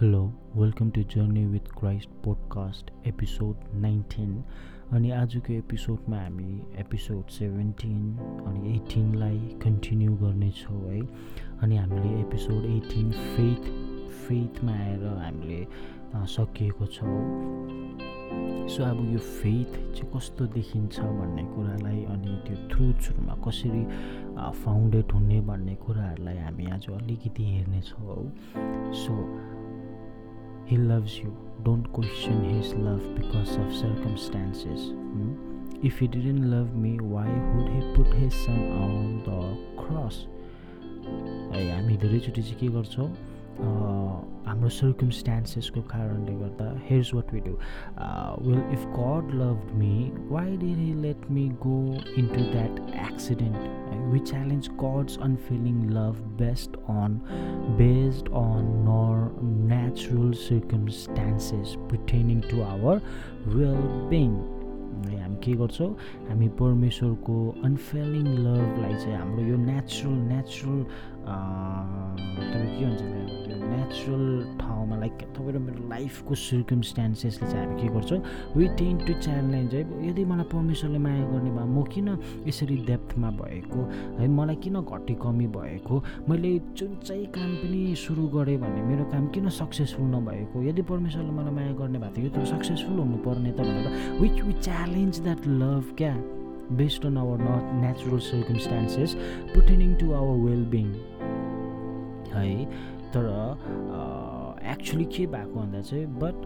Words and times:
Hello 0.00 0.20
welcome 0.56 0.90
to 0.96 1.02
Journey 1.12 1.44
with 1.44 1.70
Christ 1.78 2.08
podcast 2.24 2.90
episode 3.06 3.62
nineteen 3.82 4.44
अनि 4.94 5.10
आजको 5.10 5.52
एपिसोडमा 5.52 6.16
हामी 6.16 6.60
एपिसोड 6.80 7.30
सेभेन्टिन 7.36 8.44
अनि 8.46 8.74
एटिनलाई 8.74 9.38
कन्टिन्यू 9.64 10.14
गर्नेछौँ 10.16 10.78
है। 10.82 11.00
अनि 11.62 11.76
हामीले 11.76 12.20
एपिसोड 12.20 12.64
एटिन 12.76 13.10
फेथ 13.10 13.70
फेथमा 14.28 14.72
आएर 14.72 15.04
हामीले 15.24 15.66
सकिएको 16.36 16.86
छौँ। 16.86 17.18
सो 18.68 18.84
अब 18.84 19.04
यो 19.12 19.18
फेथ 19.18 19.74
चाहिँ 19.74 20.10
कस्तो 20.14 20.46
देखिन्छ 20.54 21.00
भन्ने 21.00 21.44
कुरालाई 21.54 22.04
अनि 22.14 22.40
त्यो 22.46 22.68
ट्रुथ्सहरूमा 22.68 23.34
कसरी 23.48 23.84
फाउन्डेड 24.62 25.12
हुने 25.12 25.40
भन्ने 25.50 25.74
कुराहरूलाई 25.84 26.38
हामी 26.38 26.70
आज 26.70 26.90
अलिकति 27.02 27.50
हेर्नेछौँ। 27.52 28.24
So 29.04 29.22
He 30.68 30.76
loves 30.76 31.18
you. 31.18 31.34
Don't 31.64 31.86
question 31.92 32.42
His 32.54 32.72
love 32.74 33.04
because 33.14 33.56
of 33.56 33.74
circumstances. 33.74 34.90
Hmm? 34.90 35.32
If 35.82 35.98
He 35.98 36.06
didn't 36.06 36.50
love 36.50 36.74
me, 36.74 36.98
why 37.00 37.28
would 37.54 37.68
He 37.76 37.80
put 37.94 38.12
His 38.14 38.34
Son 38.34 38.60
on 38.86 39.22
the 39.28 39.40
cross? 39.82 40.26
है 41.52 41.60
हामी 41.72 41.96
धेरैचोटि 41.96 42.42
चाहिँ 42.42 42.58
के 42.60 42.68
गर्छौँ 42.74 43.08
हाम्रो 44.58 44.68
सर्कमस्टान्सेसको 44.74 45.80
कारणले 45.90 46.32
गर्दा 46.36 46.64
here's 46.86 47.12
what 47.14 47.32
we 47.34 47.40
do 47.40 47.50
well 48.46 48.62
if 48.74 48.86
God 48.96 49.30
love 49.40 49.70
me 49.78 50.10
why 50.30 50.56
did 50.56 50.78
he 50.78 50.94
let 51.02 51.30
me 51.30 51.46
go 51.66 51.76
into 52.18 52.40
that 52.40 52.80
accident 53.04 54.10
we 54.12 54.18
challenge 54.32 54.68
God's 54.82 55.18
unfailing 55.28 55.78
love 55.90 56.20
based 56.42 56.76
on 56.96 57.18
based 57.78 58.34
on 58.42 58.74
nor 58.88 59.40
natural 59.72 60.32
circumstances 60.42 61.76
pertaining 61.88 62.40
to 62.50 62.62
our 62.74 63.02
well 63.46 63.82
being 64.10 64.38
हामी 65.06 65.36
के 65.44 65.52
गर्छौँ 65.58 65.90
हामी 66.28 66.48
परमेश्वरको 66.58 67.36
अनफेलिङ 67.64 68.26
लभलाई 68.46 68.94
चाहिँ 68.94 69.16
हाम्रो 69.16 69.42
यो 69.48 69.56
natural 69.64 70.18
natural 70.32 70.84
तपाईँ 71.28 72.78
के 72.78 72.84
भन्छ 72.84 73.18
नेचुरल 73.68 74.56
ठाउँमा 74.60 74.96
लाइक 74.96 75.12
तपाईँ 75.36 75.52
र 75.52 75.58
मेरो 75.58 75.88
लाइफको 75.88 76.34
सर्कमस्टान्सेसले 76.34 77.46
चाहिँ 77.48 77.66
हामी 77.66 77.82
के 77.82 77.88
गर्छौँ 77.94 78.18
वी 78.56 78.66
टेन 78.78 78.96
टु 79.06 79.12
च्यालेन्ज 79.20 79.74
है 79.74 79.80
यदि 80.08 80.24
मलाई 80.24 80.46
परमेश्वरले 80.52 80.98
माया 80.98 81.24
गर्ने 81.32 81.50
भए 81.50 81.66
म 81.66 81.82
किन 81.92 82.08
यसरी 82.48 82.76
डेप्थमा 82.86 83.30
भएको 83.40 83.80
है 84.20 84.28
मलाई 84.28 84.56
किन 84.64 84.80
घटी 84.82 85.14
कमी 85.24 85.46
भएको 85.56 86.02
मैले 86.28 86.52
जुन 86.78 86.96
चाहिँ 87.04 87.26
काम 87.36 87.50
पनि 87.60 87.94
सुरु 87.96 88.26
गरेँ 88.36 88.58
भने 88.58 88.82
मेरो 88.88 89.04
काम 89.12 89.26
किन 89.34 89.48
सक्सेसफुल 89.60 90.06
नभएको 90.16 90.62
यदि 90.62 90.82
परमेश्वरले 90.88 91.32
मलाई 91.38 91.54
माया 91.54 91.72
गर्ने 91.80 91.98
भएको 91.98 92.18
थियो 92.18 92.30
त 92.36 92.48
सक्सेसफुल 92.48 92.98
हुनुपर्ने 92.98 93.52
त 93.52 93.60
भनेर 93.60 94.20
which 94.20 94.42
we 94.42 94.52
challenge 94.60 95.20
that 95.22 95.46
love 95.62 95.94
क्या 95.98 96.14
based 96.76 97.06
on 97.06 97.16
our 97.18 97.38
not 97.40 97.64
natural 97.82 98.18
circumstances 98.28 99.14
pertaining 99.54 99.94
to 100.00 100.12
our 100.12 100.36
well 100.46 100.64
being 100.70 100.88
है? 102.34 102.64
तर 103.12 103.24
एक्चुली 104.70 105.04
के 105.04 105.26
भएको 105.26 105.60
भन्दा 105.60 105.80
चाहिँ 105.80 106.06
बट 106.22 106.36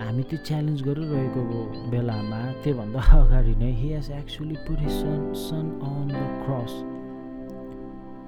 हामी 0.00 0.22
त्यो 0.30 0.38
च्यालेन्ज 0.46 0.82
गरिरहेको 0.82 1.42
बेलामा। 1.90 2.40
त्योभन्दा 2.62 3.00
अगाडि 3.18 3.54
नै 3.56 3.70
he 3.72 3.92
has 3.92 4.10
actually 4.12 4.56
his 4.70 4.90
son 4.92 5.32
son 5.42 5.66
on 5.82 6.08
the 6.08 6.10
cross 6.44 6.72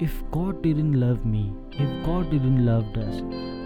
if 0.04 0.22
God 0.36 0.62
didn't 0.62 0.96
love 0.96 1.24
me 1.26 1.42
if 1.82 1.90
God 2.06 2.30
didn't 2.30 2.60
love 2.60 2.92
does 2.96 3.20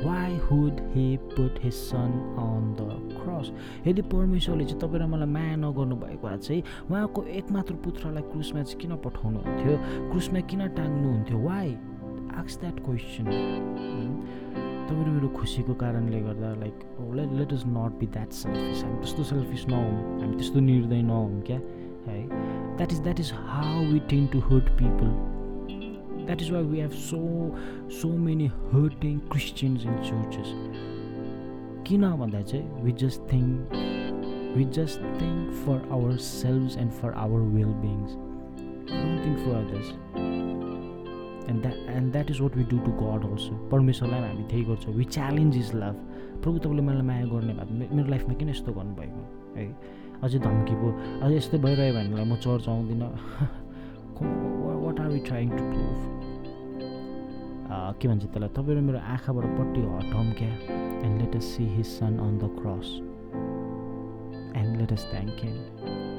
why 0.06 0.36
would 0.38 0.80
he 0.94 1.16
put 1.22 1.58
his 1.62 1.72
son 1.74 2.12
on 2.38 2.74
the 2.78 2.88
cross 3.12 3.50
यदि 3.86 4.02
परमेश्वरले 4.02 4.64
चाहिँ 4.64 4.80
तपाईँ 4.80 5.08
मलाई 5.10 5.26
माया 5.26 5.56
नगर्नु 5.56 5.96
भएको 5.96 6.28
भए 6.28 6.36
चाहिँ 6.38 6.62
उहाँको 6.90 7.22
एकमात्र 7.38 7.74
पुत्रलाई 7.84 8.22
क्रुसमा 8.22 8.62
चाहिँ 8.62 8.80
किन 8.80 8.96
पठाउनुहुन्थ्यो? 9.04 9.76
क्रुसमा 10.10 10.40
किन 10.40 10.66
टाङ्नुहुन्थ्यो 10.78 11.38
वाइ 11.38 11.72
आक्स 12.38 12.58
द्याट 12.60 12.76
क्वेसन 12.84 13.24
तपाईँहरू 14.88 15.12
मेरो 15.12 15.28
खुसीको 15.28 15.74
कारणले 15.74 16.20
गर्दा 16.20 16.52
like 16.60 16.84
let 17.14 17.32
let 17.38 17.52
is 17.52 17.62
not 17.66 17.98
be 18.00 18.06
that 18.06 18.30
selfish 18.32 18.84
हामी 18.84 18.96
त्यस्तो 18.96 19.22
सेल्फिस 19.22 19.66
नहौँ। 19.68 20.20
हामी 20.20 20.36
त्यस्तो 20.36 20.60
निर्दय 20.60 21.02
नहौँ 21.02 21.40
क्या? 21.46 21.58
है? 22.06 22.20
That 22.76 22.92
is 22.92 23.00
that 23.00 23.20
is 23.20 23.32
how 23.34 23.84
we 23.92 23.98
tend 23.98 24.26
to 24.26 24.38
hurt 24.38 24.70
people 24.78 25.27
that 26.28 26.42
is 26.42 26.50
why 26.52 26.62
we 26.62 26.80
have 26.80 26.90
so 26.90 27.18
so 27.90 28.08
many 28.18 28.46
hurting 28.46 29.18
Christians 29.32 29.86
in 29.86 29.96
churches 30.02 30.54
किन 31.88 32.10
भन्दा 32.16 32.40
चाहिँ 32.40 32.82
we 32.82 32.92
just 32.92 33.20
think 33.32 33.72
we 34.56 34.64
just 34.64 35.00
think 35.20 35.52
for 35.64 35.88
our 35.92 36.16
selves 36.16 36.78
and 36.78 36.90
for 36.92 37.12
our 37.12 37.40
well 37.54 37.72
beings 37.84 38.16
don't 38.90 39.24
think 39.24 39.38
for 39.38 39.54
others 39.54 39.88
and 41.50 41.62
that 41.62 41.96
and 41.96 42.12
that 42.12 42.30
is 42.30 42.40
what 42.40 42.56
we 42.56 42.64
do 42.64 42.78
to 42.78 42.92
God 42.92 43.30
also 43.30 43.54
परमेश्वरलाई 43.68 44.20
हामी 44.20 44.42
त्यही 44.42 44.64
गर्छौँ. 44.64 44.94
We 44.94 45.04
challenge 45.04 45.56
is 45.56 45.70
love 45.74 45.94
प्रभु 46.42 46.58
तपाईँले 46.58 46.82
मलाई 46.82 47.02
माया 47.02 47.24
गर्ने 47.24 47.52
भए 47.52 47.88
मेरो 47.96 48.08
लाइफमा 48.08 48.34
किन 48.34 48.48
यस्तो 48.48 48.72
गर्नुभएको? 48.72 49.22
है? 49.56 49.66
अझै 50.22 50.38
धम्की 50.38 50.74
पो। 50.74 50.92
अझै 51.22 51.36
यस्तै 51.36 51.58
भइरह्यो 51.58 51.94
भनेलाई 51.94 52.24
म 52.24 52.36
church 52.36 52.68
आउँदिनँ। 52.68 53.10
What 54.84 55.00
are 55.00 55.08
we 55.08 55.18
trying 55.18 55.50
to 55.50 55.56
prove 55.56 56.17
के 57.99 58.07
भन्छ 58.07 58.23
त्यसलाई 58.23 58.49
तपाईँ 58.57 58.77
र 58.77 58.81
मेरो 58.89 58.99
आँखाबाट 59.13 59.45
पट्टि 59.59 59.81
हटाउँ 59.93 60.33
क्या 60.39 60.51
and 61.05 61.21
let 61.21 61.35
us 61.35 61.45
see 61.55 61.63
his 61.75 61.85
son 61.85 62.19
on 62.27 62.37
the 62.43 62.51
cross 62.59 62.89
and 64.61 64.77
let 64.81 64.91
us 64.93 65.07
thank 65.13 65.43
him 65.45 65.57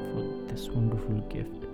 for 0.08 0.32
this 0.50 0.68
wonderful 0.76 1.20
gift 1.36 1.64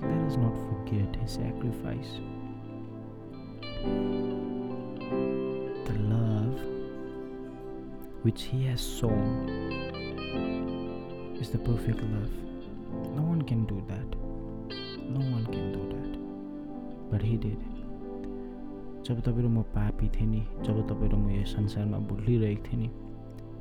let 0.00 0.18
us 0.26 0.36
not 0.36 0.54
forget 0.56 1.16
his 1.16 1.32
sacrifice. 1.32 2.10
The 5.86 5.96
love 5.98 6.60
which 8.22 8.42
he 8.44 8.64
has 8.66 8.80
sown 8.80 9.48
is 11.40 11.50
the 11.50 11.58
perfect 11.58 12.00
love. 12.02 12.30
No 13.16 13.22
one 13.22 13.42
can 13.42 13.64
do 13.64 13.82
that. 13.88 14.08
No 15.08 15.20
one 15.20 15.46
can 15.46 15.72
do 15.72 15.82
that. 15.88 16.01
But 17.13 17.21
did. 17.21 17.61
जब 19.05 19.19
तपाईँ 19.21 19.43
र 19.45 19.47
म 19.47 19.61
पापी 19.69 20.07
थिएँ 20.09 20.25
नि 20.25 20.41
जब 20.65 20.77
तपाईँ 20.89 21.09
र 21.11 21.15
म 21.15 21.29
यो 21.29 21.43
संसारमा 21.45 21.97
भुलिरहेको 22.09 22.63
थिएँ 22.65 22.79
नि 22.81 22.87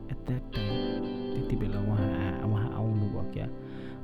एट 0.09 0.19
द्याट 0.25 0.43
टाइम 0.55 1.05
त्यति 1.35 1.57
बेला 1.61 1.81
उहाँ 1.83 2.49
उहाँ 2.49 2.69
आउनुभयो 2.73 3.23
क्या? 3.33 3.47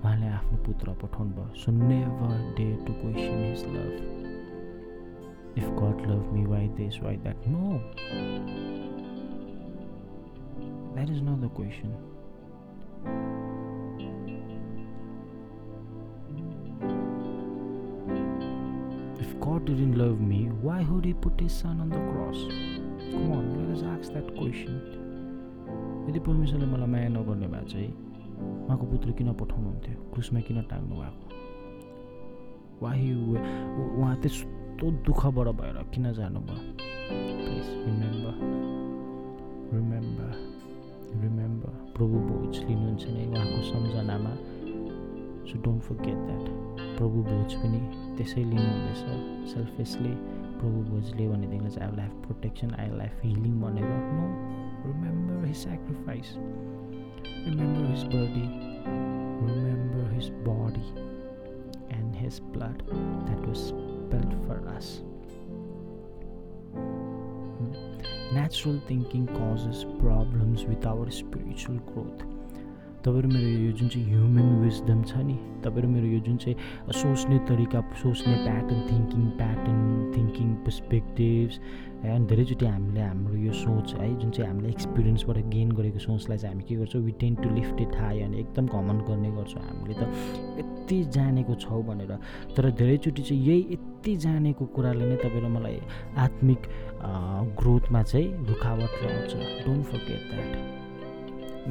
उहाँले 0.05 0.27
आफ्नो 0.29 0.57
पुत्र 0.67 0.93
पठाउनु 1.01 1.33
भयो 1.33 1.55
so 1.57 1.73
never 1.73 2.37
dare 2.59 2.67
to 2.85 2.93
question 2.93 3.39
his 3.45 3.65
love 3.73 3.95
if 5.59 5.67
God 5.81 6.07
love 6.11 6.29
me 6.35 6.45
why 6.45 6.69
this 6.77 7.01
why 7.03 7.17
that 7.25 7.49
no 7.49 7.65
that 10.93 11.09
is 11.09 11.23
not 11.23 11.39
the 11.41 11.51
question 11.57 11.97
God 19.49 19.65
didn't 19.65 19.97
love 19.97 20.21
me, 20.21 20.51
why 20.61 20.85
would 20.91 21.07
He 21.07 21.15
put 21.15 21.41
His 21.41 21.53
Son 21.53 21.81
on 21.81 21.89
the 21.89 21.97
cross? 21.97 22.41
Come 23.11 23.33
on, 23.33 23.45
let 23.57 23.69
us 23.75 23.83
ask 23.83 24.13
that 24.13 24.27
question. 24.37 24.75
यदि 26.09 26.21
परमेश्वरले 26.27 26.67
मलाई 26.67 26.89
माया 26.93 27.09
नगर्ने 27.09 27.49
भए 27.55 27.65
चाहिँ 27.73 27.91
उहाँको 28.67 28.85
पुत्र 28.93 29.13
किन 29.19 29.33
पठाउनुहुन्थ्यो? 29.41 29.95
क्रुसमा 30.13 30.41
किन 30.49 30.59
टाङ्नु 30.73 30.95
भएको? 31.01 31.25
वाही 32.83 33.09
उहाँ 33.97 34.15
त्यस्तो 34.21 34.87
दुःखबाट 35.09 35.49
भएर 35.61 35.77
किन 35.97 36.12
जानुभयो? 36.19 36.61
प्लिज 37.09 37.67
रिमेम्बर 37.89 38.35
रिमेम्बर 39.77 40.31
रिमेम्बर 41.25 41.73
प्रभु 41.97 42.17
भोज 42.29 42.55
लिनुहुन्छ 42.69 43.05
नि 43.17 43.23
उहाँको 43.33 43.59
सम्झनामा। 43.73 44.33
सो 45.53 45.62
डोन्ट 45.65 45.83
फर्गेट 45.83 46.27
द्याट 46.27 46.97
प्रभु 46.99 47.23
भोज 47.31 47.55
पनि 47.62 47.81
त्यसै 48.17 48.45
लिनुहुँदैछ 48.45 49.50
सेल्फेसली 49.55 50.15
प्रभु 50.61 50.83
भोजले 50.91 51.29
भनेदेखि 51.29 51.71
चाहिँ 51.71 51.89
I 51.89 51.97
will 51.97 52.00
have 52.00 52.23
protection 52.27 52.75
I 52.81 52.91
will 52.91 53.00
have 53.00 53.21
healing 53.25 53.61
भनेर 53.61 53.91
no 54.15 54.27
remember 54.87 55.47
his 55.47 55.56
sacrifice 55.56 56.37
Remember 57.47 57.87
his 57.87 58.05
body, 58.05 58.50
remember 58.85 60.06
his 60.11 60.29
body 60.45 60.93
and 61.91 62.15
his 62.15 62.41
blood 62.41 62.83
that 63.27 63.41
was 63.47 63.69
spilled 63.69 64.35
for 64.47 64.69
us. 64.69 65.01
Natural 68.35 68.81
thinking 68.87 69.27
causes 69.29 69.87
problems 69.99 70.65
with 70.65 70.85
our 70.85 71.11
spiritual 71.11 71.77
growth. 71.77 72.23
तपाईँहरू 73.08 73.28
मेरो 73.28 73.49
यो 73.64 73.72
जुन 73.72 73.88
चाहिँ 73.88 74.06
human 74.06 74.49
wisdom 74.60 75.02
छ 75.02 75.16
नि 75.19 75.34
तपाईँहरू 75.64 75.88
मेरो 75.88 76.06
यो 76.06 76.19
जुन 76.20 76.37
चाहिँ 76.37 76.93
सोच्ने 76.93 77.38
तरिका 77.49 77.81
सोच्ने 77.96 78.34
pattern 78.44 78.81
thinking 78.84 79.22
pattern 79.32 80.12
thinking 80.16 80.49
perspectives 80.64 81.56
अनि 82.05 82.26
धेरैचोटि 82.26 82.66
हामीले 82.66 83.00
हाम्रो 83.00 83.37
यो 83.37 83.52
सोच 83.55 83.94
है 83.94 84.08
जुन 84.20 84.31
चाहिँ 84.31 84.50
हामीले 84.50 84.69
एक्सपिरियन्सबाट 84.69 85.38
गेन 85.49 85.72
गरेको 85.72 85.99
सोचलाई 85.99 86.38
चाहिँ 86.38 86.55
हामी 86.55 86.64
के 86.69 86.76
गर्छौँ 86.76 87.02
we 87.02 87.12
tend 87.20 87.34
to 87.34 87.49
lift 87.50 87.81
it 87.81 87.96
high 87.96 88.20
अनि 88.20 88.40
एकदम 88.40 88.66
कमन 88.66 89.00
गर्ने 89.08 89.31
गर्छौँ 89.31 89.62
हामीले 89.62 89.94
त। 89.94 90.12
यति 90.60 91.02
जानेको 91.10 91.55
छौँ 91.56 91.82
भनेर। 91.82 92.12
तर 92.56 92.70
धेरैचोटि 92.70 93.22
चाहिँ 93.22 93.43
यही 93.43 93.60
यति 93.72 94.16
जानेको 94.16 94.66
कुराले 94.76 95.08
नै 95.08 95.16
तपाईँ 95.16 95.43
र 95.43 95.49
मलाई 95.49 95.81
आत्मिक 96.28 96.69
ग्रोथमा 97.56 98.02
चाहिँ 98.02 98.28
रुखावट 98.46 99.00
रहन्छ 99.02 99.32
don't 99.66 99.84
forget 99.87 100.31
that 100.31 100.78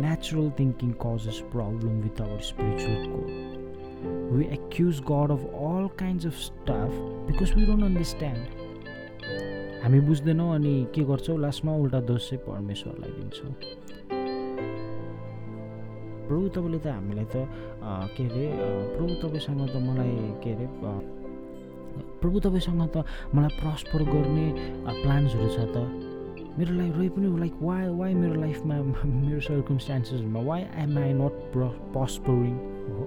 natural 0.01 0.49
thinking 0.59 0.91
causes 1.03 1.37
problem 1.51 1.93
with 2.01 2.21
our 2.21 2.39
spiritual 2.49 2.97
growth 3.05 4.31
we 4.31 4.45
accuse 4.53 4.99
God 5.11 5.31
of 5.31 5.43
all 5.67 5.87
kinds 5.99 6.25
of 6.25 6.35
stuff 6.43 6.91
because 7.27 7.53
we 7.57 7.65
don't 7.65 7.83
understand 7.83 8.43
हामी 9.83 9.99
बुझ्दैनौँ 10.07 10.53
अनि 10.55 10.75
के 10.95 11.01
गर्छौँ? 11.09 11.37
लास्टमा 11.39 11.75
उल्टा 11.83 11.99
दोष 12.09 12.29
चाहिँ 12.29 12.43
परमेश्वरलाई 12.45 13.11
दिन्छौँ। 13.17 13.51
प्रभु 16.27 16.47
तपाईँले 16.55 16.79
त 16.83 16.87
हामीलाई 16.87 17.25
त 17.33 17.35
के 18.17 18.23
अरे 18.27 18.45
प्रभु 18.97 19.13
तपाईँसँग 19.23 19.61
त 19.69 19.75
मलाई 19.87 20.15
के 20.43 20.53
अरे 20.53 20.67
प्रभु 22.21 22.39
तपाईँसँग 22.45 22.81
त 22.95 23.05
मलाई 23.35 23.51
प्रस्पर 23.61 24.03
गर्ने 24.11 24.45
प्लान्सहरू 25.01 25.47
छ 25.55 25.57
त। 25.75 26.06
मेरो 26.57 26.73
लाइफ 26.73 26.95
रही 26.97 27.09
पनि 27.13 27.27
लाइक 27.39 27.53
वाइ 27.61 27.87
वाइ 27.97 28.13
मेरो 28.13 28.39
लाइफमा 28.41 28.75
मेरो 29.05 29.39
सर्कमस्टान्सेसहरूमा 29.47 30.39
वाइ 30.41 30.61
एम 30.83 30.97
आई 30.97 31.13
नट 31.13 31.33
प्र 31.53 31.67
प्रस्परिङ 31.93 32.53
हो। 32.89 33.03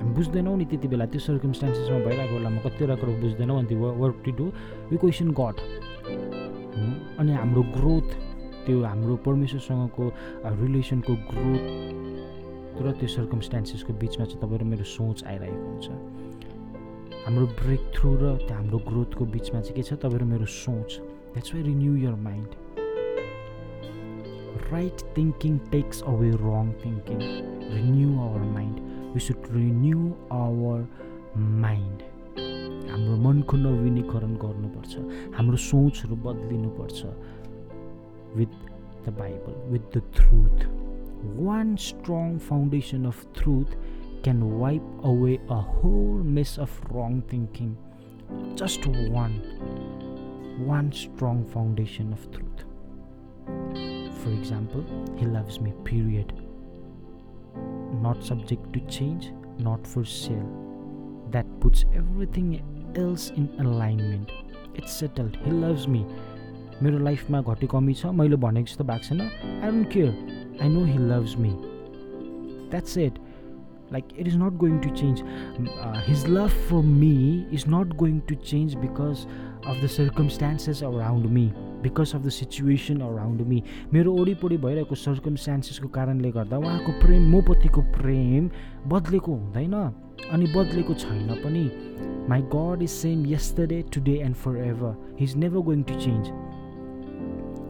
हामी 0.00 0.14
बुझ्दैनौँ 0.16 0.56
नि 0.58 0.64
त्यति 0.64 0.88
बेला। 0.88 1.06
त्यो 1.12 1.20
सर्कमस्टान्सेसमा 1.20 1.98
भइरहेको 2.06 2.34
बेलामा 2.34 2.60
कतिवटा 2.64 2.94
कुरो 3.00 3.12
बुझ्दैनौँ। 3.20 3.58
अनि 3.58 3.74
work 4.00 4.16
to 4.24 4.30
do 4.32 4.44
we 4.90 4.96
question 4.96 5.30
God 5.40 5.56
अनि 7.20 7.32
हाम्रो 7.32 7.62
ग्रोथ 7.76 8.08
त्यो 8.66 8.76
हाम्रो 8.84 9.16
परमेश्वरसँगको 9.28 10.04
रिलेसनको 10.64 11.12
ग्रोथ 11.30 11.64
र 12.80 12.92
त्यो 12.98 13.08
सर्कमस्टान्सेसको 13.16 13.92
बिचमा 14.00 14.24
चाहिँ 14.24 14.40
तपाईँ 14.40 14.68
मेरो 14.72 14.84
सोच 14.88 15.24
आइरहेको 15.24 15.66
हुन्छ। 15.68 15.86
हाम्रो 17.26 17.46
ब्रेक 17.60 17.82
थ्रु 17.92 18.10
र 18.22 18.24
त्यो 18.48 18.54
हाम्रो 18.56 18.78
ग्रोथको 18.88 19.24
बिचमा 19.36 19.60
चाहिँ 19.60 19.76
के 19.76 19.82
छ? 19.82 20.00
तपाईँ 20.00 20.28
मेरो 20.32 20.46
सोच। 20.48 20.90
That's 21.34 21.54
why 21.54 21.62
renew 21.62 21.96
your 21.96 22.14
mind 22.14 22.48
right 24.72 25.02
thinking 25.16 25.58
takes 25.58 26.02
away 26.02 26.30
wrong 26.30 26.72
thinking 26.84 27.18
renew 27.74 28.18
our 28.20 28.40
mind 28.40 28.80
we 29.14 29.20
should 29.20 29.36
renew 29.50 30.12
our 30.32 30.88
mind 31.36 32.02
हाम्रो 32.90 33.16
मनको 33.16 33.56
नवीनीकरण 33.56 34.34
गर्नुपर्छ. 34.34 34.98
हाम्रो 35.36 35.56
सोचहरू 35.56 36.16
बदलिनुपर्छ. 36.16 37.04
With 38.36 38.54
the 39.06 39.08
Bible 39.08 39.70
with 39.70 39.98
the 39.98 40.02
truth 40.16 40.66
one 41.40 41.76
strong 41.76 42.38
foundation 42.38 43.04
of 43.04 43.26
truth 43.34 43.76
can 44.24 44.42
wipe 44.42 45.00
away 45.04 45.36
a 45.50 45.54
whole 45.54 46.22
mess 46.22 46.58
of 46.58 46.92
wrong 46.92 47.20
thinking 47.20 47.74
just 48.54 48.86
one 48.86 49.32
one 50.60 50.90
strong 51.02 51.42
foundation 51.54 52.12
of 52.12 52.30
truth 52.32 52.64
for 54.22 54.32
example 54.32 54.86
he 55.18 55.26
loves 55.26 55.60
me 55.62 55.70
period 55.90 56.32
not 58.02 58.22
subject 58.22 58.72
to 58.72 58.80
change, 58.80 59.32
not 59.58 59.86
for 59.86 60.04
sale. 60.04 60.48
That 61.30 61.46
puts 61.60 61.84
everything 61.94 62.62
else 62.96 63.30
in 63.30 63.48
alignment. 63.58 64.30
It's 64.74 64.92
settled. 64.92 65.36
He 65.44 65.50
loves 65.50 65.88
me. 65.88 66.04
मेरो 66.82 66.98
लाइफमा 66.98 67.40
घटी 67.40 67.66
कमी 67.70 67.92
छ 67.94 68.06
मैले 68.20 68.36
भनेको 68.44 68.66
जस्तो 68.66 68.84
भएको 68.84 69.04
छैन 69.08 69.20
I 69.20 69.70
don't 69.70 69.90
care 69.92 70.58
I 70.62 70.68
know 70.68 70.84
he 70.84 70.98
loves 70.98 71.36
me 71.38 71.50
that's 72.70 72.98
it 72.98 73.18
like 73.94 74.12
it 74.22 74.28
is 74.28 74.36
not 74.36 74.54
going 74.60 74.76
to 74.84 74.90
change 74.98 75.20
uh, 75.22 76.00
his 76.04 76.22
love 76.36 76.54
for 76.68 76.78
me 76.82 77.10
is 77.58 77.66
not 77.74 77.92
going 77.98 78.16
to 78.30 78.36
change 78.50 78.76
of 79.66 79.80
the 79.80 79.88
circumstances 79.88 80.82
around 80.82 81.30
me 81.36 81.46
because 81.82 82.14
of 82.14 82.22
the 82.22 82.28
situation 82.28 83.00
around 83.00 83.40
me 83.48 83.62
मेरो 83.92 84.12
वरिपरि 84.14 84.56
भइरहेको 84.56 84.94
सर्कमस्टान्सेसको 84.94 85.88
कारणले 85.96 86.30
गर्दा 86.32 86.56
उहाँको 86.58 86.92
प्रेम 87.00 87.28
मोपतिको 87.30 87.82
प्रेम 87.96 88.48
बदलेको 88.92 89.32
हुँदैन 89.32 89.74
अनि 90.32 90.46
बदलेको 90.56 90.94
छैन 91.04 91.28
पनि। 91.44 91.64
My 92.30 92.42
God 92.54 92.82
is 92.82 92.90
same 92.90 93.26
yesterday 93.26 93.82
today 93.94 94.16
and 94.24 94.36
forever 94.64 94.96
he 95.20 95.24
is 95.24 95.36
never 95.44 95.60
going 95.68 95.82
to 95.92 96.00
change 96.00 96.32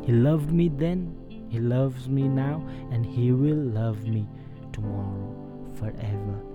he 0.07 0.21
love 0.23 0.51
me 0.53 0.69
then 0.85 1.07
he 1.53 1.59
loves 1.59 2.09
me 2.09 2.29
now 2.41 2.61
and 2.95 3.07
he 3.11 3.31
will 3.43 3.69
love 3.79 4.09
me 4.09 4.27
tomorrow 4.75 5.73
forever 5.89 6.54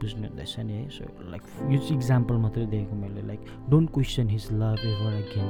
बुझ्नु 0.00 0.28
हुँदैछ 0.28 0.58
नि 0.60 0.72
है। 0.72 0.88
सो 0.88 1.04
लाइक 1.30 1.42
यो 1.72 1.78
चाहिँ 1.78 1.96
example 1.96 2.36
मात्रै 2.44 2.66
दिएको 2.66 2.96
मैले। 2.96 3.22
Like 3.26 3.40
don't 3.70 3.90
question 3.94 4.28
his 4.30 4.48
love 4.52 4.80
ever 4.86 5.12
again 5.22 5.48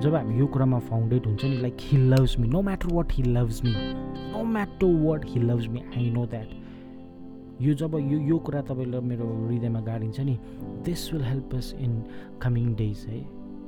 जब 0.00 0.14
हामी 0.14 0.38
यो 0.38 0.46
कुरामा 0.46 0.78
फाउन्डेड 0.88 1.26
हुन्छ 1.26 1.44
नि 1.44 1.56
like 1.60 1.76
he 1.80 1.98
loves 2.08 2.38
me 2.38 2.48
no 2.48 2.60
matter 2.62 2.92
what 2.94 3.12
he 3.12 3.22
loves 3.22 3.62
me 3.64 3.74
no 4.32 4.42
matter 4.44 4.86
what 5.04 5.24
he 5.28 5.40
loves 5.40 5.68
me 5.68 5.80
I 5.96 6.10
know 6.10 6.26
that 6.26 6.48
यो 7.62 7.74
जब 7.74 7.94
यो 8.00 8.18
यो 8.28 8.38
कुरा 8.38 8.60
तपाईँलाई 8.68 9.00
मेरो 9.08 9.26
हृदयमा 9.46 9.80
गाडिन्छ 9.80 10.20
नि 10.20 10.38
this 10.84 11.12
will 11.12 11.24
help 11.24 11.54
us 11.54 11.74
in 11.78 12.02
coming 12.42 12.74
days 12.74 13.04
है। 13.08 13.20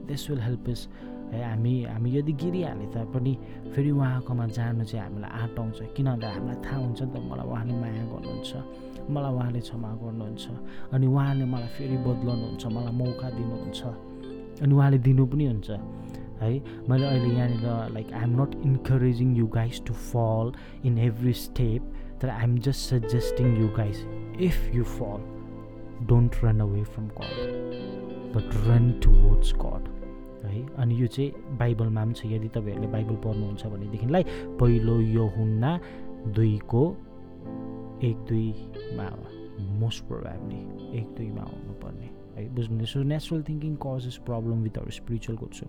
दिस 0.06 0.30
विल 0.30 0.40
हेल्प 0.40 0.68
अस 0.70 0.88
है। 1.32 1.42
हामी 1.44 1.74
हामी 1.84 2.10
यदि 2.16 2.32
गिरिहाले 2.32 2.86
तापनि 2.94 3.36
फेरि 3.74 3.90
उहाँकोमा 3.90 4.46
जानु 4.46 4.84
चाहिँ 4.84 5.04
हामीलाई 5.04 5.30
आँट 5.42 5.58
आउँछ। 5.60 5.78
किन 5.96 6.06
भन्दा 6.06 6.28
हामीलाई 6.32 6.56
थाहा 6.64 6.78
हुन्छ 6.84 7.02
नि 7.02 7.10
त 7.12 7.16
मलाई 7.30 7.46
उहाँले 7.46 7.74
माया 7.80 8.04
गर्नुहुन्छ। 8.12 8.52
मलाई 9.10 9.32
उहाँले 9.32 9.60
क्षमा 9.60 9.90
गर्नुहुन्छ 10.02 10.44
अनि 10.94 11.06
उहाँले 11.06 11.44
मलाई 11.44 11.68
फेरि 11.76 11.96
बदलाउनुहुन्छ 12.06 12.66
मलाई 12.66 12.94
मौका 13.02 13.30
दिनुहुन्छ। 13.30 13.82
अनि 14.62 14.74
उहाँले 14.74 14.98
दिनु 14.98 15.26
पनि 15.26 15.46
हुन्छ 15.46 15.70
है? 16.42 16.52
मैले 16.88 17.06
अहिले 17.06 17.34
यहाँनिर 17.34 17.92
like 17.94 18.12
I 18.12 18.22
am 18.22 18.40
not 18.40 18.54
encouraging 18.66 19.36
you 19.36 19.46
guys 19.46 19.84
to 19.86 19.94
fall 19.94 20.52
in 20.86 20.98
every 20.98 21.32
step 21.32 21.92
तर 22.22 22.28
I 22.30 22.44
am 22.44 22.58
just 22.58 22.94
suggesting 22.94 23.56
you 23.60 23.68
guys 23.76 24.06
if 24.42 24.74
you 24.74 24.84
fall 24.84 25.20
don't 26.06 26.36
run 26.44 26.60
away 26.60 26.82
from 26.84 27.06
God 27.18 27.36
but 28.34 28.54
run 28.68 28.90
towards 29.04 29.54
God 29.56 29.88
है? 30.44 30.66
अनि 30.78 31.00
यो 31.00 31.06
चाहिँ 31.06 31.56
बाइबलमा 31.58 32.04
पनि 32.04 32.14
छ। 32.14 32.26
यदि 32.26 32.48
तपाईँहरूले 32.48 32.88
बाइबल 32.92 33.16
पढ्नुहुन्छ 33.24 33.66
भनेदेखिलाई 33.66 34.24
पहिलो 34.60 35.00
यो 35.00 35.26
हुन्ना 35.36 35.78
दुईको 36.34 36.84
एक 38.04 38.16
दुईमा 38.28 39.08
मोस्ट 39.78 40.04
प्रोभाब्ली 40.04 40.56
एक 40.98 41.14
दुईमा 41.16 41.42
हुनुपर्ने। 41.42 42.08
है 42.36 42.48
बुझ्नु 42.54 42.84
so 42.84 43.02
natural 43.02 43.42
thinking 43.42 43.76
causes 43.82 44.16
problem 44.26 44.62
with 44.62 44.78
our 44.78 44.90
spiritual 44.90 45.36
coach 45.38 45.60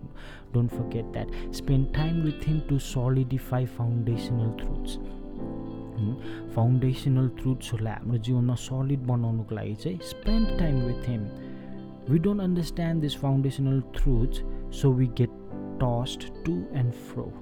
don't 0.54 0.70
forget 0.70 1.04
that 1.04 1.52
spend 1.52 1.94
time 1.94 2.20
with 2.22 2.48
him 2.48 2.58
to 2.60 2.78
solidify 2.78 3.66
foundational 3.66 4.50
truths 4.62 4.98
foundational 6.54 7.28
थ्रुट्सहरूलाई 7.28 7.94
हाम्रो 7.94 8.18
जीवनमा 8.18 8.54
सलिड 8.64 9.06
बनाउनुको 9.06 9.54
लागि 9.54 9.74
चाहिँ 9.74 9.98
spend 10.02 10.58
time 10.58 10.82
with 10.86 11.08
him 11.08 11.28
we 12.10 12.18
don't 12.18 12.42
understand 12.42 13.02
this 13.02 13.16
foundational 13.16 13.80
truths 13.80 14.42
so 14.80 14.92
we 14.92 15.06
get 15.06 15.40
tossed 15.84 16.32
to 16.44 16.52
and 16.52 16.92
fro 16.92 17.32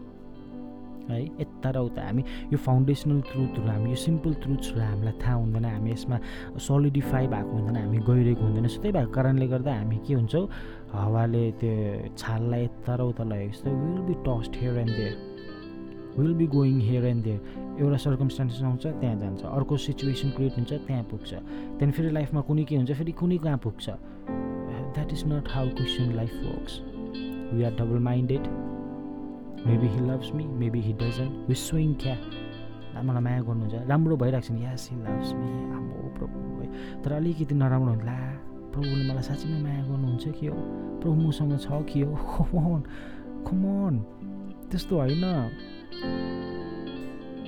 है 1.11 1.23
यता 1.41 1.71
र 1.71 1.79
उता 1.89 2.03
हामी। 2.07 2.23
यो 2.53 2.59
फाउन्डेसनल 2.59 3.21
ट्रुथहरू 3.31 3.69
हामी 3.69 3.91
यो 3.91 3.97
सिम्पल 3.97 4.35
ट्रुथ्सहरू 4.43 4.81
हामीलाई 4.81 5.15
थाहा 5.23 5.35
हुँदैन 5.35 5.65
हामी 5.65 5.91
यसमा 5.91 6.19
सलिडिफाई 6.59 7.27
भएको 7.27 7.53
हुँदैन 7.57 7.77
हामी 7.77 7.99
गइरहेको 8.09 8.43
हुँदैन। 8.43 8.67
सो 8.69 8.81
त्यही 8.83 8.93
भएको 8.93 9.13
कारणले 9.13 9.47
गर्दा 9.49 9.73
हामी 9.75 9.97
के 10.07 10.15
हुन्छौँ 10.15 10.47
हावाले 10.93 11.45
त्यो 11.61 11.73
छाललाई 12.17 12.63
यता 12.65 12.95
र 12.95 13.01
उता 13.03 13.25
लगेको 13.25 13.53
जस्तो 13.53 13.71
will 13.71 14.01
be 14.07 14.15
tossed 14.27 14.53
here 14.61 14.79
and 14.79 14.95
there 14.97 15.15
will 16.19 16.35
be 16.35 16.47
going 16.47 16.81
here 16.81 17.05
and 17.07 17.25
there 17.25 17.41
एउटा 17.81 17.97
सर्कमस्टान्सेस 17.97 18.63
आउँछ 18.63 18.87
त्यहाँ 18.87 19.17
जान्छ। 19.21 19.43
अर्को 19.49 19.77
सिचुएसन 19.77 20.31
क्रिएट 20.37 20.57
हुन्छ 20.57 20.73
त्यहाँ 20.73 21.03
पुग्छ। 21.11 21.31
त्यहाँदेखि 21.33 21.93
फेरि 21.93 22.11
लाइफमा 22.13 22.41
कुनै 22.45 22.65
के 22.65 22.77
हुन्छ 22.77 22.93
फेरि 22.93 23.13
कुनै 23.13 23.39
कहाँ 23.39 23.59
पुग्छ। 23.65 23.89
That 23.89 25.13
is 25.13 25.23
not 25.27 25.49
how 25.49 25.69
question 25.73 26.13
life 26.17 26.35
works 26.45 26.81
we 27.55 27.65
are 27.65 27.73
double 27.81 27.99
minded 28.05 28.43
maybe 29.67 29.89
he 29.89 30.01
loves 30.01 30.33
me 30.35 30.45
maybe 30.45 30.81
he 30.81 30.93
doesn't 30.93 31.29
we 31.49 31.55
swing 31.55 31.95
क्या 31.95 32.17
मलाई 33.03 33.23
माया 33.23 33.41
गर्नुहुन्छ 33.41 33.75
राम्रो 33.89 34.17
भइरहेको 34.17 34.47
छ 34.47 34.51
नि। 34.51 34.65
यास 34.65 34.89
हि 34.93 34.97
लभ्स 34.97 35.33
मी 35.33 35.51
आम्बो 35.75 36.09
प्रभु 36.19 36.39
है। 36.61 37.03
तर 37.03 37.13
अलिकति 37.13 37.55
नराम्रो 37.55 37.91
हुन्छ। 37.91 38.05
ला 38.05 38.19
प्रभुले 38.73 39.05
मलाई 39.11 39.23
साँच्चीमै 39.23 39.63
माया 39.63 39.83
गर्नुहुन्छ 39.83 40.29
कि 40.29 40.47
हो? 40.47 40.57
प्रभु 41.03 41.15
मसँग 41.15 41.59
छ 41.59 41.83
कि 41.93 42.01
हो? 42.01 42.15
खमन 42.35 42.83
खमन 43.47 43.95
त्यस्तो 44.71 45.01
होइन। 45.01 45.25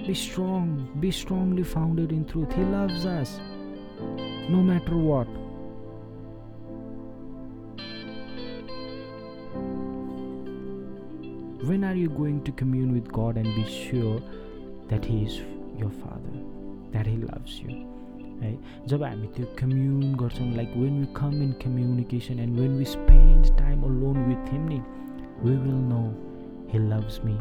Be 0.07 0.15
strong 0.15 0.67
be 1.01 1.11
strongly 1.11 1.63
founded 1.63 2.13
in 2.13 2.23
truth 2.23 2.59
he 2.59 2.65
loves 2.65 3.07
us 3.07 3.41
no 4.51 4.63
matter 4.63 4.95
what 4.95 5.44
when 11.69 11.85
are 11.85 11.97
you 11.97 12.11
going 12.11 12.39
to 12.47 12.53
commune 12.61 12.91
with 12.93 13.11
God 13.19 13.39
and 13.39 13.49
be 13.57 13.63
sure 13.73 14.21
that 14.89 15.07
he 15.11 15.21
is 15.23 15.39
your 15.81 15.89
father 16.01 16.39
that 16.93 17.07
he 17.09 17.17
loves 17.17 17.61
you 17.65 17.77
है 18.41 18.57
जब 18.89 19.03
हामी 19.03 19.27
त्यो 19.37 19.47
commune 19.61 20.15
गर्छौँ 20.23 20.51
like 20.55 20.77
when 20.77 20.99
we 21.01 21.07
come 21.17 21.43
in 21.43 21.53
communication 21.65 22.41
and 22.41 22.59
when 22.61 22.77
we 22.79 22.85
spend 22.95 23.57
time 23.59 23.83
alone 23.91 24.25
with 24.25 24.53
him 24.53 24.67
नि 24.69 24.81
we 25.45 25.57
will 25.57 25.81
know 25.93 26.03
he 26.73 26.79
loves 26.89 27.21
me 27.25 27.37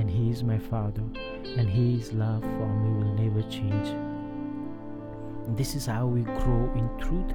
and 0.00 0.10
he 0.10 0.28
is 0.30 0.44
my 0.50 0.58
father 0.68 1.58
and 1.58 1.70
he 1.70 1.92
is 1.94 2.10
love 2.14 2.52
for 2.58 2.76
me 2.76 2.94
will 2.98 3.16
never 3.22 3.50
change 3.50 3.96
this 5.50 5.74
is 5.74 5.86
how 5.86 6.06
we 6.06 6.22
grow 6.22 6.70
in 6.74 6.88
truth. 6.98 7.34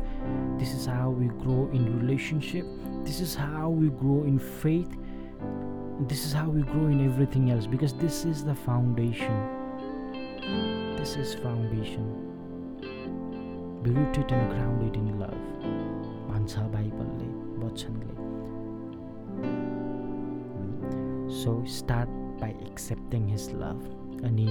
This 0.58 0.74
is 0.74 0.86
how 0.86 1.10
we 1.10 1.28
grow 1.44 1.68
in 1.74 2.00
relationship. 2.00 2.66
This 3.04 3.20
is 3.20 3.34
how 3.34 3.70
we 3.70 3.90
grow 3.90 4.24
in 4.24 4.38
faith. 4.38 4.96
This 6.02 6.26
is 6.26 6.34
how 6.34 6.50
we 6.50 6.62
grow 6.64 6.88
in 6.88 7.06
everything 7.06 7.52
else 7.52 7.68
because 7.68 7.94
this 7.94 8.26
is 8.26 8.44
the 8.44 8.56
foundation 8.56 9.34
this 10.98 11.16
is 11.16 11.36
foundation 11.36 12.04
be 13.84 13.92
rooted 13.92 14.32
and 14.32 14.52
grounded 14.52 14.96
in 14.96 15.20
love 15.20 15.44
भन्छ 16.34 16.60
बाइबलले 16.74 17.28
वचनले 17.64 18.14
so 21.42 21.52
start 21.78 22.10
by 22.42 22.52
accepting 22.68 23.28
his 23.30 23.50
love 23.62 24.24
अनि 24.30 24.48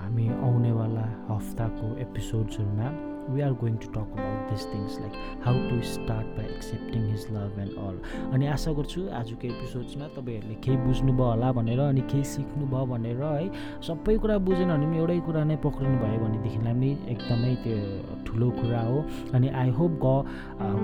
हामी 0.00 0.28
आउनेवाला 0.28 1.06
हप्ताको 1.30 1.96
एपिसोड्सहरूमा 2.06 2.88
we 3.34 3.40
are 3.48 3.52
going 3.62 3.76
to 3.84 3.88
talk 3.96 4.18
about 4.18 4.50
this 4.50 4.66
things 4.72 4.98
like 5.00 5.12
how 5.46 5.54
to 5.70 5.80
start 5.92 6.28
by 6.36 6.46
accepting 6.56 7.06
his 7.10 7.26
love 7.36 7.58
and 7.64 7.78
all 7.86 7.96
अनि 8.32 8.46
आशा 8.56 8.72
गर्छु 8.78 9.06
आजको 9.20 9.46
एपिसोड्समा 9.48 10.06
तपाईँहरूले 10.16 10.56
केही 10.64 10.76
बुझ्नुभयो 10.86 11.30
होला 11.30 11.52
भनेर 11.60 11.80
अनि 11.88 12.06
केही 12.14 12.24
सिक्नुभयो 12.34 12.86
भनेर 12.94 13.22
है 13.24 13.46
सबै 13.90 14.16
कुरा 14.24 14.38
बुझेन 14.48 14.68
भने 14.70 14.86
पनि 14.86 14.98
एउटै 14.98 15.18
कुरा 15.28 15.44
नै 15.50 15.56
पक्रिनु 15.66 15.96
भयो 16.04 16.18
भनेदेखिलाई 16.24 16.74
पनि 16.74 16.90
एकदमै 17.14 17.54
त्यो 17.64 17.78
ठुलो 18.26 18.50
कुरा 18.58 18.82
हो। 18.88 18.98
अनि 19.34 19.48
आई 19.62 19.70
होप 19.78 19.92
ग 20.04 20.06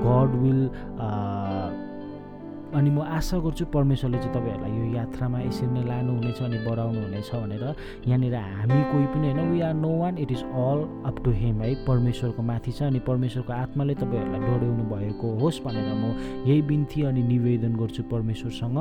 गड 0.06 0.38
विल 0.42 0.62
अनि 2.74 2.90
म 2.90 3.00
आशा 3.16 3.38
गर्छु 3.38 3.64
परमेश्वरले 3.74 4.18
चाहिँ 4.18 4.34
तपाईँहरूलाई 4.34 4.72
यो 4.78 4.84
यात्रामा 4.96 5.40
यसरी 5.40 5.66
नै 5.70 5.82
लानुहुनेछ 5.86 6.40
अनि 6.42 6.58
बढाउनु 6.66 7.00
हुनेछ 7.02 7.30
भनेर 7.34 7.64
यहाँनिर 8.06 8.34
हामी 8.34 8.80
कोही 8.92 9.06
पनि 9.14 9.30
होइन 9.30 9.50
we 9.52 9.60
are 9.60 9.74
no 9.74 9.92
one 9.98 10.18
it 10.18 10.30
is 10.32 10.42
all 10.42 10.78
up 11.06 11.16
to 11.24 11.30
him 11.30 11.62
है। 11.62 11.74
परमेश्वरको 11.86 12.42
माथि 12.42 12.72
छ 12.72 12.82
अनि 12.90 13.00
परमेश्वरको 13.06 13.52
आत्माले 13.52 13.94
तपाईँहरूलाई 14.02 14.40
डढाउनु 14.40 14.84
भएको 14.90 15.26
होस् 15.40 15.60
भनेर 15.64 15.90
म 15.94 16.04
यही 16.48 16.62
बिन्ती 16.62 17.02
अनि 17.06 17.22
निवेदन 17.22 17.76
गर्छु 17.76 18.02
परमेश्वरसँग। 18.10 18.78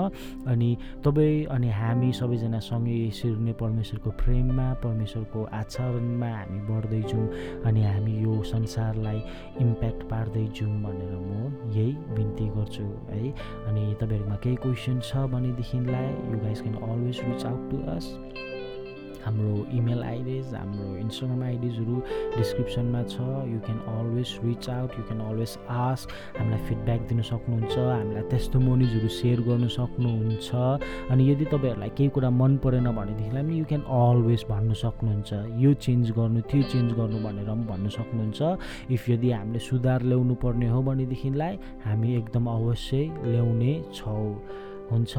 अनि 0.47 0.69
तपाईँ 1.05 1.45
अनि 1.55 1.69
हामी 1.69 2.11
सबैजना 2.19 2.59
सँगै 2.59 2.97
यसरी 3.07 3.37
नै 3.45 3.53
परमेश्वरको 3.61 4.09
प्रेममा 4.23 4.67
परमेश्वरको 4.83 5.43
आचरणमा 5.61 6.29
हामी 6.35 6.59
बढ्दै 6.69 7.01
जाउँ 7.11 7.25
अनि 7.65 7.83
हामी 7.83 8.13
यो 8.23 8.33
संसारलाई 8.43 9.19
इम्प्याक्ट 9.61 10.03
पार्दै 10.09 10.45
जाउँ 10.57 10.75
भनेर 10.83 11.13
म 11.15 11.71
यही 11.75 11.91
बिन्ती 12.15 12.47
गर्छु 12.57 12.83
है। 13.09 13.23
अनि 13.75 13.95
तपाईँहरूमा 14.01 14.35
केही 14.43 14.55
क्वेसन 14.63 14.99
छ 15.03 15.21
भनेदेखिलाई 15.27 16.07
you 16.31 16.37
guys 16.39 16.59
can 16.61 16.75
always 16.77 17.19
reach 17.21 17.45
out 17.45 17.63
to 17.71 17.77
us 17.91 18.05
हाम्रो 19.25 19.53
इमेल 19.77 20.01
आइडिज 20.03 20.53
हाम्रो 20.55 20.87
इन्स्टाग्राम 20.97 21.43
आइडिजहरू 21.43 21.95
डिस्क्रिप्सनमा 22.37 23.01
छ. 23.03 23.15
You 23.51 23.59
can 23.65 23.79
always 23.93 24.29
reach 24.45 24.69
out 24.69 24.91
you 24.99 25.03
can 25.09 25.21
always 25.29 25.57
ask 25.69 26.09
हामीलाई 26.37 26.61
फिडब्याक 26.67 27.01
दिनु 27.09 27.23
सक्नुहुन्छ 27.31 27.75
हामीलाई 27.77 28.23
त्यस्तो 28.31 28.59
मोनिजहरू 28.67 29.09
सेयर 29.19 29.41
गर्नु 29.49 29.69
सक्नुहुन्छ. 29.77 30.49
अनि 31.11 31.23
यदि 31.31 31.45
तपाईँहरूलाई 31.53 31.89
केही 31.97 32.09
कुरा 32.15 32.29
मन 32.29 32.57
परेन 32.63 32.87
भनेदेखिलाई 32.99 33.43
पनि 33.43 33.57
यु 33.59 33.65
क्यान 33.71 33.83
अलवेज 34.01 34.45
भन्नु 34.51 34.75
सक्नुहुन्छ। 34.85 35.29
यो 35.63 35.73
चेन्ज 35.85 36.11
गर्नु 36.17 36.41
त्यो 36.51 36.61
चेन्ज 36.73 36.93
गर्नु 36.99 37.17
भनेर 37.25 37.49
पनि 37.49 37.65
भन्नु 37.71 37.89
सक्नुहुन्छ। 37.97 38.39
इफ 38.93 39.09
यदि 39.09 39.31
हामीले 39.31 39.59
सुधार 39.59 39.99
ल्याउनु 40.09 40.35
पर्ने 40.43 40.67
हो 40.69 40.81
भनेदेखिलाई 40.89 41.53
हामी 41.85 42.15
एकदम 42.21 42.45
अवश्य 42.57 43.03
ल्याउने 43.25 43.73
छौँ। 43.93 44.29
हुन्छ। 44.91 45.13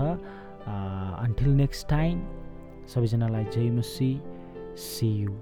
अन्टिल 0.67 1.51
नेक्स्ट 1.63 1.89
टाइम 1.89 2.19
सबैजनालाई 2.95 3.45
जय 3.45 3.71
मसी 3.71 4.11
सी 4.77 5.09
यु 5.21 5.33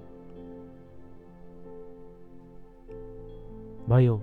भयो। 3.88 4.20